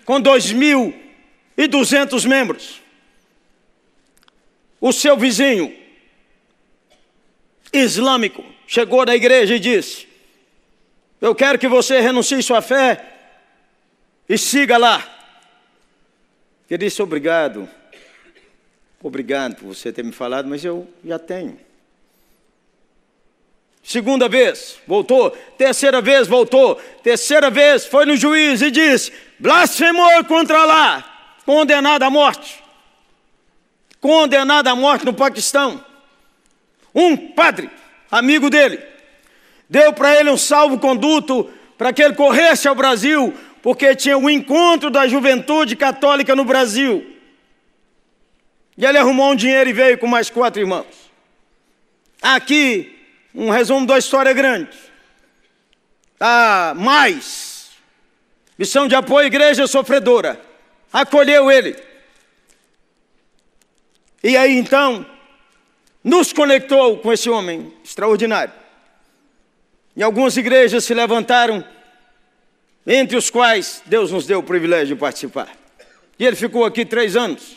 [0.07, 2.81] com 2.200 membros.
[4.81, 5.77] O seu vizinho
[7.71, 10.06] islâmico chegou na igreja e disse:
[11.21, 13.05] Eu quero que você renuncie sua fé
[14.29, 15.05] e siga lá.
[16.69, 17.69] Ele disse: Obrigado,
[19.03, 21.59] obrigado por você ter me falado, mas eu já tenho.
[23.87, 25.31] Segunda vez, voltou.
[25.57, 26.75] Terceira vez, voltou.
[27.05, 32.63] Terceira vez, foi no juiz e disse: blasfemou contra lá, condenado à morte.
[34.01, 35.85] Condenado à morte no Paquistão.
[36.93, 37.71] Um padre,
[38.11, 38.83] amigo dele,
[39.69, 44.31] deu para ele um salvo-conduto para que ele corresse ao Brasil, porque tinha o um
[44.31, 47.15] encontro da juventude católica no Brasil.
[48.79, 50.87] E ele arrumou um dinheiro e veio com mais quatro irmãos.
[52.21, 52.97] Aqui
[53.35, 54.77] um resumo da história grande.
[56.19, 57.71] Ah, mais.
[58.59, 60.41] Missão de apoio à igreja sofredora.
[60.93, 61.77] Acolheu ele.
[64.25, 65.05] E aí então,
[66.03, 68.53] nos conectou com esse homem extraordinário.
[69.97, 71.65] E algumas igrejas se levantaram,
[72.87, 75.49] entre os quais Deus nos deu o privilégio de participar.
[76.19, 77.57] E ele ficou aqui três anos.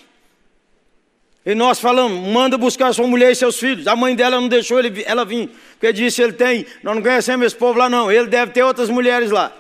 [1.46, 3.88] E nós falamos, manda buscar sua mulher e seus filhos.
[3.88, 7.48] A mãe dela não deixou ele, ela vir, porque disse ele tem, nós não conhecemos
[7.48, 9.56] esse povo lá não, ele deve ter outras mulheres lá.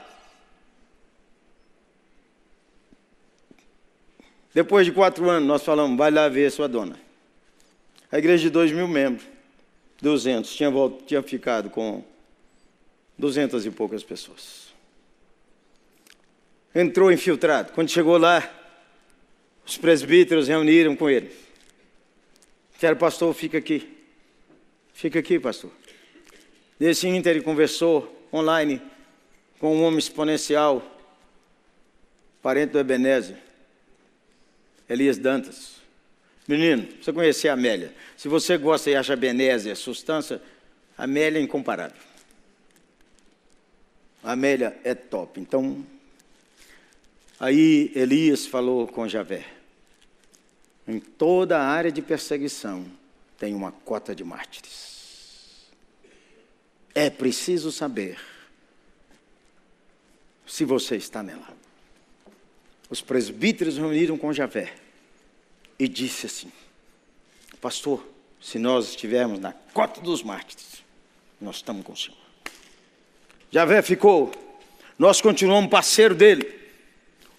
[4.54, 7.00] Depois de quatro anos, nós falamos, vai lá ver sua dona.
[8.12, 9.26] A igreja de dois mil membros,
[10.02, 10.72] duzentos, tinha,
[11.06, 12.04] tinha ficado com
[13.20, 14.70] duzentas e poucas pessoas.
[16.74, 17.74] Entrou infiltrado.
[17.74, 18.50] Quando chegou lá,
[19.66, 21.30] os presbíteros reuniram com ele.
[22.80, 23.98] Quero, pastor, fica aqui.
[24.94, 25.70] Fica aqui, pastor.
[26.80, 28.82] Nesse ínter ele conversou online
[29.60, 30.82] com um homem exponencial,
[32.42, 33.36] parente do Ebenezer,
[34.88, 35.74] Elias Dantas.
[36.48, 37.94] Menino, você conhecer a Amélia.
[38.16, 40.42] Se você gosta e acha Ebenezer substância,
[40.98, 42.09] Amélia é incomparável.
[44.24, 45.40] A Amélia é top.
[45.40, 45.86] Então,
[47.40, 49.46] aí Elias falou com Javé.
[50.88, 52.86] Em toda a área de perseguição
[53.38, 55.70] tem uma cota de mártires.
[56.94, 58.20] É preciso saber
[60.46, 61.48] se você está nela.
[62.90, 64.76] Os presbíteros reuniram com Javé
[65.78, 66.52] e disse assim:
[67.62, 68.06] Pastor,
[68.42, 70.84] se nós estivermos na cota dos mártires,
[71.40, 72.29] nós estamos com o Senhor.
[73.52, 74.32] Javé ficou,
[74.98, 76.48] nós continuamos parceiro dele.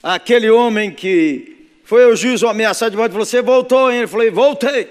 [0.02, 3.98] Aquele homem que foi o juiz ameaçar de volta falou: Você voltou, hein?
[3.98, 4.88] Ele falou: Voltei.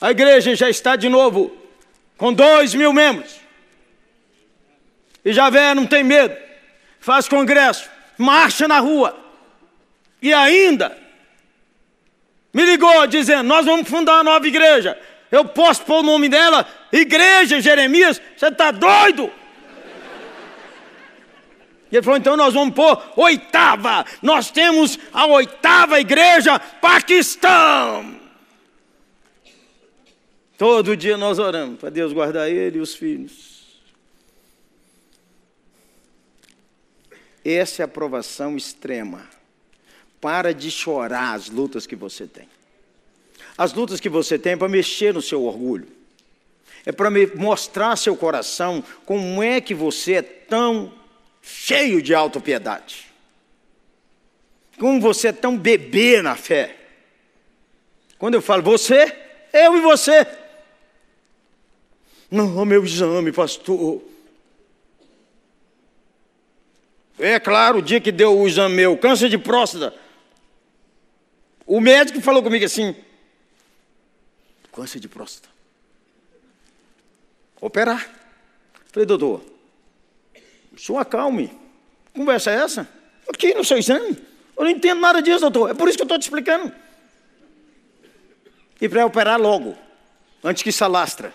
[0.00, 1.56] A igreja já está de novo
[2.16, 3.36] com dois mil membros.
[5.24, 6.36] E Javé não tem medo,
[7.00, 9.18] faz congresso, marcha na rua.
[10.22, 10.96] E ainda
[12.52, 14.96] me ligou dizendo: Nós vamos fundar uma nova igreja.
[15.30, 16.66] Eu posso pôr o nome dela?
[16.92, 18.20] Igreja Jeremias?
[18.36, 19.30] Você está doido?
[21.90, 24.04] E ele falou: então nós vamos pôr oitava.
[24.22, 28.18] Nós temos a oitava igreja Paquistão.
[30.56, 33.58] Todo dia nós oramos para Deus guardar ele e os filhos.
[37.44, 39.26] Essa é a aprovação extrema.
[40.20, 42.48] Para de chorar as lutas que você tem.
[43.56, 45.86] As lutas que você tem é para mexer no seu orgulho.
[46.84, 50.92] É para mostrar seu coração como é que você é tão
[51.48, 53.06] cheio de autopiedade.
[54.78, 56.76] Como você é tão bebê na fé.
[58.18, 59.16] Quando eu falo você,
[59.52, 60.26] eu e você.
[62.30, 64.02] Não, meu exame, pastor.
[67.18, 69.92] É claro, o dia que deu o exame meu, câncer de próstata,
[71.66, 72.94] o médico falou comigo assim:
[74.70, 75.48] câncer de próstata.
[77.60, 78.14] Operar.
[78.92, 79.42] Falei, doutor,
[80.80, 81.50] senhor acalme.
[82.14, 82.88] Conversa é essa?
[83.28, 84.16] Aqui no seu exame.
[84.56, 85.70] Eu não entendo nada disso, doutor.
[85.70, 86.72] É por isso que eu estou te explicando.
[88.80, 89.76] E para operar logo,
[90.42, 91.32] antes que se alastra.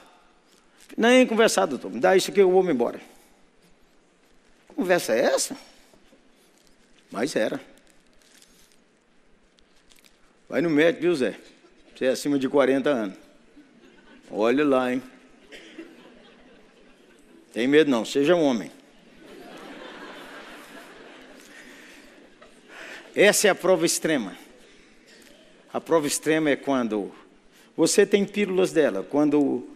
[0.98, 1.92] Nem conversar, doutor.
[1.92, 3.00] Me dá isso aqui, eu vou me embora.
[4.76, 5.56] Conversa é essa?
[7.12, 7.60] Mas era.
[10.50, 11.36] Vai no médico, viu, Zé?
[11.96, 13.18] Você é acima de 40 anos.
[14.32, 15.02] Olha lá, hein?
[17.54, 18.72] Tem medo não, seja um homem.
[23.16, 24.36] Essa é a prova extrema.
[25.72, 27.12] A prova extrema é quando
[27.76, 29.68] você tem pílulas dela, quando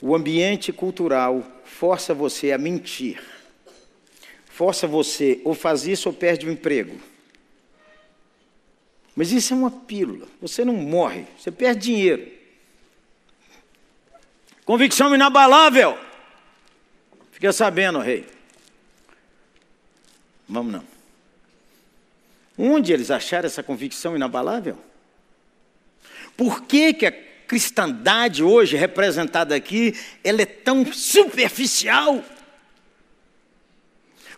[0.00, 3.22] o ambiente cultural força você a mentir.
[4.46, 7.00] força você ou faz isso ou perde o emprego.
[9.16, 10.28] Mas isso é uma pílula.
[10.40, 12.30] Você não morre, você perde dinheiro.
[14.64, 15.98] Convicção inabalável.
[17.32, 18.26] Fica sabendo, rei.
[20.48, 20.93] Vamos não.
[22.56, 24.78] Onde eles acharam essa convicção inabalável?
[26.36, 27.12] Por que, que a
[27.46, 32.24] cristandade hoje representada aqui, ela é tão superficial?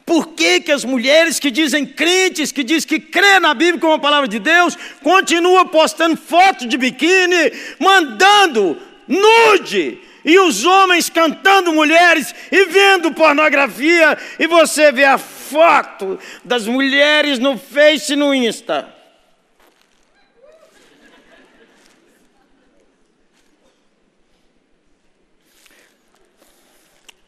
[0.04, 3.94] Por que, que as mulheres que dizem crentes, que dizem que crê na Bíblia como
[3.94, 11.72] a palavra de Deus, continuam postando fotos de biquíni, mandando nude, e os homens cantando
[11.72, 18.34] mulheres e vendo pornografia, e você vê a foto das mulheres no Face e no
[18.34, 18.92] Insta.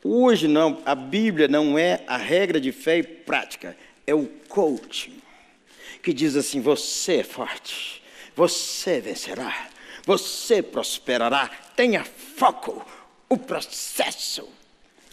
[0.03, 3.77] Hoje não, a Bíblia não é a regra de fé e prática,
[4.07, 5.21] é o coaching,
[6.03, 8.03] que diz assim: você é forte,
[8.35, 9.69] você vencerá,
[10.09, 12.83] você prosperará, tenha foco,
[13.29, 14.49] o processo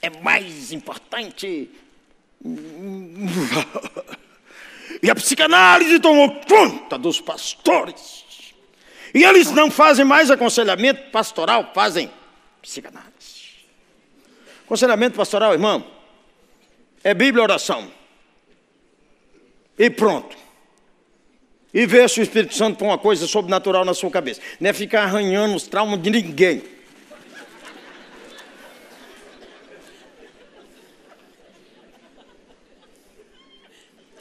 [0.01, 1.69] é mais importante.
[5.03, 8.53] E a psicanálise tomou conta dos pastores.
[9.13, 12.09] E eles não fazem mais aconselhamento pastoral, fazem
[12.61, 13.65] psicanálise.
[14.63, 15.85] Aconselhamento pastoral, irmão,
[17.03, 17.91] é Bíblia oração.
[19.77, 20.44] E pronto.
[21.76, 24.39] E ver se o Espírito Santo põe uma coisa sobrenatural na sua cabeça.
[24.61, 26.63] Não é ficar arranhando os traumas de ninguém.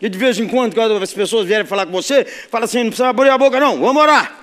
[0.02, 2.86] E de vez em quando, quando as pessoas vierem falar com você, fala assim: não
[2.86, 4.36] precisa abrir a boca, não, vamos orar.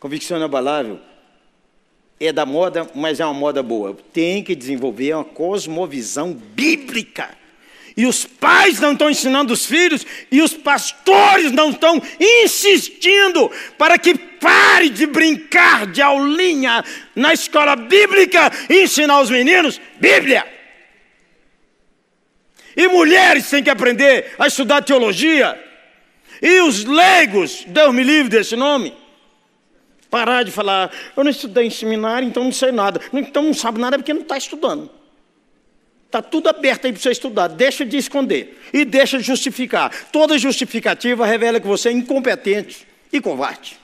[0.00, 1.11] Convicção inabalável
[2.26, 3.96] é da moda, mas é uma moda boa.
[4.12, 7.30] Tem que desenvolver uma cosmovisão bíblica.
[7.96, 13.98] E os pais não estão ensinando os filhos, e os pastores não estão insistindo para
[13.98, 16.82] que pare de brincar de aulinha
[17.14, 20.46] na escola bíblica e ensinar os meninos Bíblia.
[22.76, 25.62] E mulheres têm que aprender a estudar teologia.
[26.40, 28.94] E os leigos, Deus me livre desse nome,
[30.12, 33.00] Parar de falar, eu não estudei em seminário, então não sei nada.
[33.14, 34.90] Então não sabe nada porque não está estudando.
[36.04, 37.48] Está tudo aberto aí para você estudar.
[37.48, 38.60] Deixa de esconder.
[38.74, 39.90] E deixa de justificar.
[40.12, 43.80] Toda justificativa revela que você é incompetente e covarde.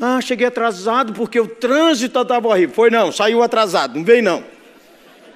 [0.00, 2.72] Ah, cheguei atrasado porque o trânsito estava horrível.
[2.72, 4.44] Foi não, saiu atrasado, não veio não.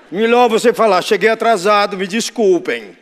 [0.09, 2.97] Melhor você falar, cheguei atrasado, me desculpem.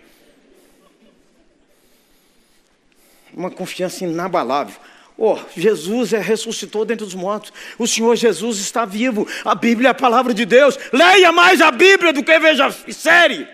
[3.35, 4.81] Uma confiança inabalável.
[5.17, 7.53] Oh, Jesus é, ressuscitou dentre os mortos.
[7.79, 9.29] O Senhor Jesus está vivo.
[9.45, 10.77] A Bíblia é a palavra de Deus.
[10.93, 13.47] Leia mais a Bíblia do que veja série.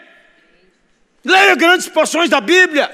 [1.22, 2.90] Leia grandes porções da Bíblia.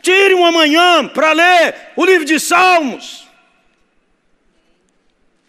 [0.00, 3.28] Tire uma manhã para ler o livro de Salmos.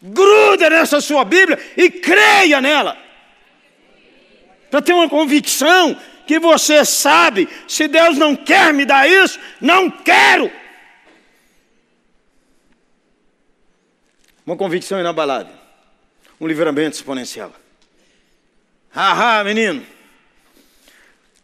[0.02, 2.98] Gruda nessa sua Bíblia e creia nela.
[4.70, 5.98] Para ter uma convicção
[6.28, 10.52] que você sabe, se Deus não quer me dar isso, não quero.
[14.46, 15.54] Uma convicção inabalável.
[16.40, 17.52] Um livramento exponencial.
[18.94, 19.86] Haha, menino.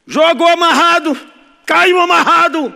[0.06, 1.18] Jogou amarrado,
[1.66, 2.74] caiu amarrado.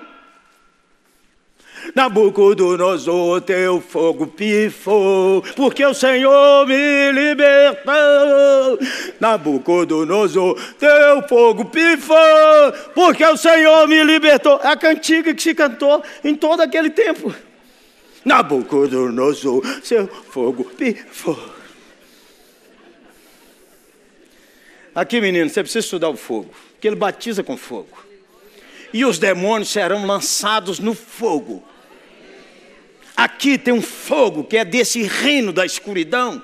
[1.95, 8.80] Nabucodonosor, teu fogo pifou, porque o Senhor me libertou.
[9.19, 14.59] Nabucodonosor, teu fogo pifou, porque o Senhor me libertou.
[14.63, 17.34] É a cantiga que se cantou em todo aquele tempo.
[18.24, 21.39] Nabucodonosor, seu fogo pifou.
[24.93, 27.97] Aqui, menino, você precisa estudar o fogo, que ele batiza com fogo.
[28.93, 31.63] E os demônios serão lançados no fogo.
[33.15, 36.43] Aqui tem um fogo que é desse reino da escuridão,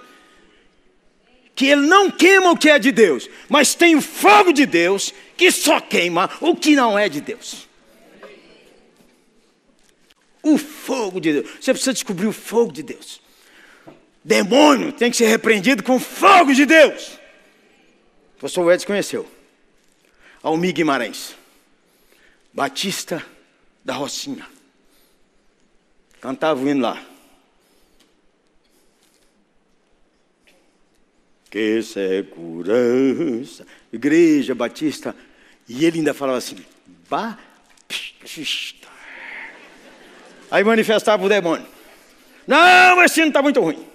[1.54, 5.14] que ele não queima o que é de Deus, mas tem o fogo de Deus
[5.36, 7.67] que só queima o que não é de Deus.
[10.48, 11.50] O fogo de Deus.
[11.60, 13.20] Você precisa descobrir o fogo de Deus.
[14.24, 17.20] Demônio tem que ser repreendido com fogo de Deus.
[18.38, 19.30] O pastor Edson conheceu.
[20.42, 21.36] Almir Guimarães.
[22.54, 23.26] Batista
[23.84, 24.48] da Rocinha.
[26.22, 27.06] Cantava o hino lá.
[31.50, 33.68] Que segurança.
[33.92, 35.14] Igreja Batista.
[35.68, 36.66] E ele ainda falava assim:
[37.10, 38.97] Batista.
[40.50, 41.68] Aí manifestava o demônio.
[42.46, 43.86] Não, esse hino está muito ruim.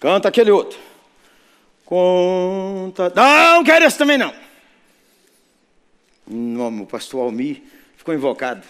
[0.00, 0.78] Canta aquele outro.
[1.84, 3.12] Conta.
[3.14, 4.34] Não, quero esse também não.
[6.82, 7.62] O pastor Almir
[7.96, 8.66] ficou invocado.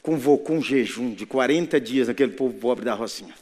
[0.00, 3.34] Convocou um jejum de 40 dias naquele povo pobre da Rocinha.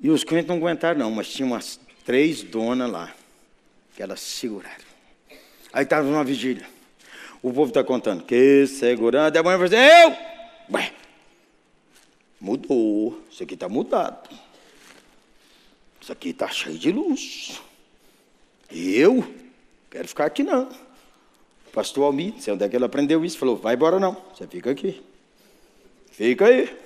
[0.00, 3.12] E os crentes não aguentaram, não, mas tinha umas três donas lá,
[3.96, 4.84] que elas seguraram.
[5.72, 6.66] Aí estava numa vigília.
[7.42, 9.34] O povo está contando, que segurando.
[9.34, 10.16] E a mãe vai dizer, eu!
[10.74, 10.92] Ué,
[12.40, 13.20] mudou.
[13.30, 14.28] Isso aqui está mudado.
[16.00, 17.60] Isso aqui está cheio de luz.
[18.70, 19.24] Eu
[19.90, 20.64] quero ficar aqui não.
[20.64, 24.46] O pastor Almir, sei onde é que ele aprendeu isso, falou, vai embora não, você
[24.46, 25.02] fica aqui.
[26.10, 26.76] Fica aí.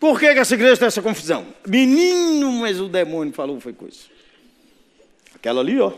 [0.00, 1.46] Por que, que essa igreja tem essa confusão?
[1.66, 4.00] Menino, mas o demônio falou foi coisa.
[5.34, 5.92] Aquela ali, ó,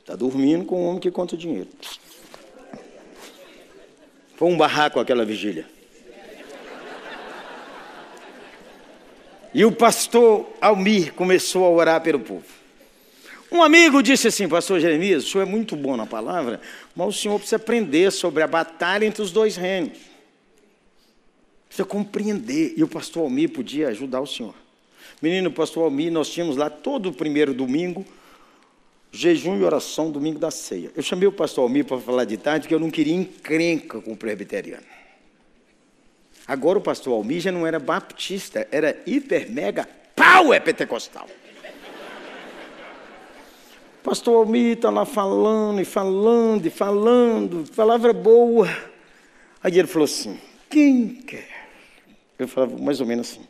[0.00, 1.68] está dormindo com um homem que conta dinheiro.
[4.38, 5.66] Foi um barraco aquela vigília.
[9.52, 12.44] E o pastor Almir começou a orar pelo povo.
[13.50, 16.60] Um amigo disse assim, pastor Jeremias, o senhor é muito bom na palavra,
[16.94, 19.98] mas o senhor precisa aprender sobre a batalha entre os dois reinos.
[21.66, 22.74] Precisa compreender.
[22.76, 24.54] E o pastor Almir podia ajudar o senhor.
[25.20, 28.06] Menino, pastor Almir, nós tínhamos lá todo o primeiro domingo,
[29.10, 30.90] jejum e oração, domingo da ceia.
[30.94, 34.12] Eu chamei o pastor Almir para falar de tarde, porque eu não queria encrenca com
[34.12, 34.86] o presbiteriano.
[36.46, 41.28] Agora o pastor Almir já não era baptista, era hiper, mega, pau é pentecostal.
[44.02, 48.68] Pastor Almir está lá falando e falando e falando, palavra boa.
[49.62, 50.40] Aí ele falou assim:
[50.70, 51.68] quem quer?
[52.38, 53.46] Eu falava mais ou menos assim: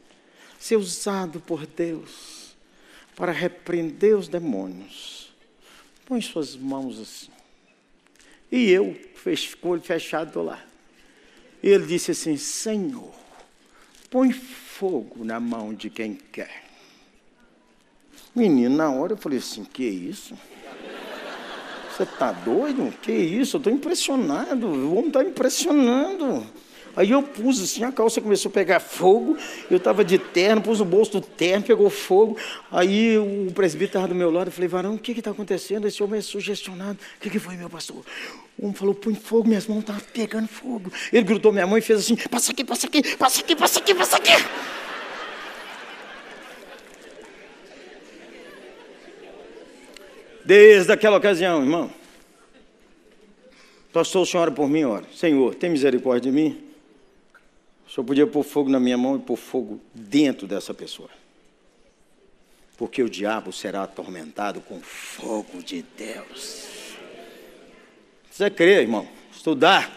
[0.59, 2.57] ser usado por Deus
[3.15, 5.18] para repreender os demônios.
[6.09, 7.31] Põe suas mãos assim.
[8.51, 8.99] E eu,
[9.61, 10.59] com o olho fechado, estou lá.
[11.63, 13.13] E ele disse assim: Senhor,
[14.09, 16.65] põe fogo na mão de quem quer.
[18.35, 20.35] Menino, na hora eu falei assim: Que isso?
[21.91, 22.91] Você está doido?
[23.03, 23.57] Que isso?
[23.57, 24.67] Eu estou impressionado.
[24.67, 26.47] O homem está impressionando.
[26.97, 29.37] Aí eu pus assim, a calça começou a pegar fogo,
[29.71, 32.37] eu estava de terno, pus no bolso do terno, pegou fogo.
[32.71, 35.87] Aí o presbítero estava do meu lado, eu falei, varão, o que está acontecendo?
[35.87, 36.99] Esse homem é sugestionado.
[37.17, 38.05] O que, que foi, meu pastor?
[38.59, 40.93] O homem falou, põe fogo, minhas mãos estavam pegando fogo.
[41.13, 43.95] Ele grudou minha mão e fez assim, passa aqui, passa aqui, passa aqui, passa aqui,
[43.95, 44.33] passa aqui.
[50.45, 51.91] Desde aquela ocasião, irmão.
[53.93, 55.05] Pastor, o senhor ora por mim, ora.
[55.15, 56.68] Senhor, tem misericórdia de mim?
[57.89, 61.09] O senhor podia pôr fogo na minha mão e pôr fogo dentro dessa pessoa.
[62.77, 66.67] Porque o diabo será atormentado com fogo de Deus.
[68.31, 69.09] Você crê, irmão?
[69.35, 69.91] Estudar,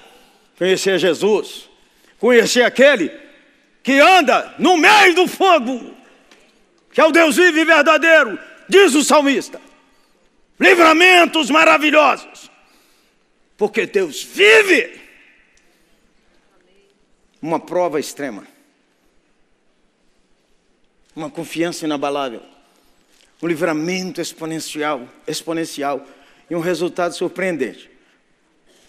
[0.57, 1.69] conhecer Jesus,
[2.17, 3.11] conhecer aquele
[3.83, 5.93] que anda no meio do fogo,
[6.93, 8.39] que é o Deus vivo e verdadeiro,
[8.69, 9.59] diz o salmista.
[10.57, 12.49] Livramentos maravilhosos,
[13.57, 15.01] porque Deus vive
[17.41, 18.45] uma prova extrema,
[21.15, 22.41] uma confiança inabalável,
[23.41, 26.05] um livramento exponencial, exponencial
[26.49, 27.89] e um resultado surpreendente.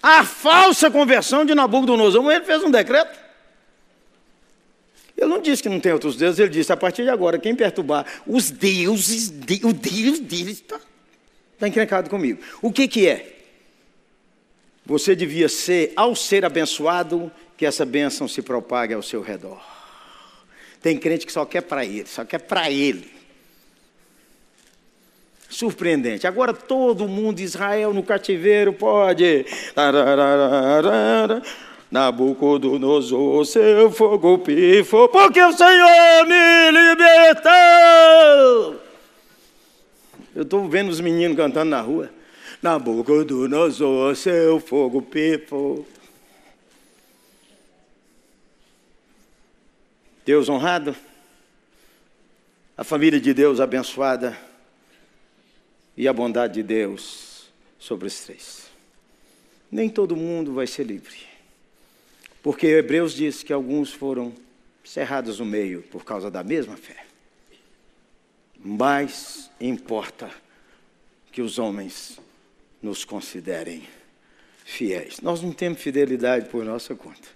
[0.02, 3.18] A falsa conversão de Nabucodonosor, ele fez um decreto.
[5.16, 7.54] Ele não disse que não tem outros deuses, ele disse: a partir de agora, quem
[7.54, 10.80] perturbar os deuses, de, o Deus deles está
[11.58, 12.42] tá encrencado comigo.
[12.60, 13.38] O que, que é?
[14.84, 17.30] Você devia ser, ao ser abençoado,
[17.62, 19.60] que essa bênção se propague ao seu redor.
[20.82, 23.08] Tem crente que só quer para ele, só quer para ele.
[25.48, 26.26] Surpreendente.
[26.26, 29.46] Agora todo mundo, Israel no cativeiro, pode.
[31.88, 37.52] Nabucodonosor, seu fogo pifo, porque o Senhor me libertou.
[40.34, 42.10] Eu estou vendo os meninos cantando na rua.
[42.60, 45.86] Nabucodonosor, seu fogo pifo.
[50.24, 50.94] Deus honrado,
[52.76, 54.38] a família de Deus abençoada
[55.96, 58.70] e a bondade de Deus sobre os três.
[59.70, 61.26] Nem todo mundo vai ser livre,
[62.40, 64.32] porque Hebreus diz que alguns foram
[64.84, 67.04] cerrados no meio por causa da mesma fé.
[68.64, 70.30] Mas importa
[71.32, 72.20] que os homens
[72.80, 73.88] nos considerem
[74.64, 75.20] fiéis.
[75.20, 77.28] Nós não temos fidelidade por nossa conta.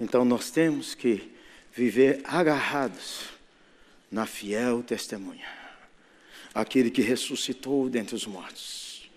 [0.00, 1.35] Então nós temos que
[1.76, 3.26] viver agarrados
[4.10, 5.46] na fiel testemunha,
[6.54, 9.10] aquele que ressuscitou dentre os mortos.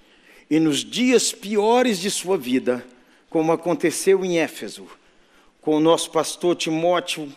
[0.50, 2.86] E nos dias piores de sua vida,
[3.30, 4.88] como aconteceu em Éfeso,
[5.62, 7.34] com o nosso pastor Timóteo,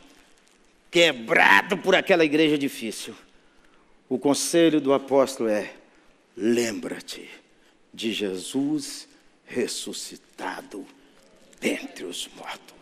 [0.91, 3.15] quebrado por aquela igreja difícil.
[4.09, 5.75] O conselho do apóstolo é:
[6.37, 7.31] lembra-te
[7.95, 9.07] de Jesus
[9.47, 10.85] ressuscitado
[11.61, 12.82] dentre os mortos.